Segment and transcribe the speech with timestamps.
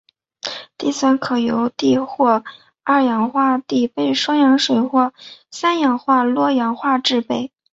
[0.79, 2.43] 碲酸可由碲或
[2.83, 5.13] 二氧化碲被双氧水或
[5.51, 7.51] 三氧化铬氧化制备。